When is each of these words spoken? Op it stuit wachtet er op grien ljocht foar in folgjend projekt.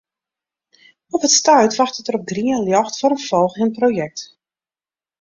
Op 1.15 1.21
it 1.23 1.29
stuit 1.31 1.75
wachtet 1.79 2.07
er 2.09 2.17
op 2.19 2.27
grien 2.31 2.65
ljocht 2.67 2.95
foar 2.99 3.11
in 3.17 3.23
folgjend 3.29 3.77
projekt. 3.79 4.19